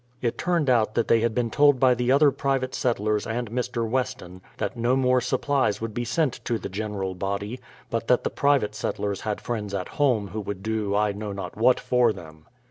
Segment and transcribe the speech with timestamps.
[0.19, 3.87] It turned out that they had been told by the other private settlers and Mr.
[3.87, 7.59] Weston that no more supplies w'ould be sent to the general body,
[7.91, 11.55] but that the private settlers had friends at home who would do I know not
[11.55, 12.47] what for them.